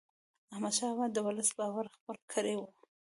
احمدشاه 0.53 0.91
بابا 0.97 1.05
د 1.11 1.17
ولس 1.27 1.49
باور 1.59 1.85
خپل 1.95 2.17
کړی 2.33 2.53
و. 2.57 2.61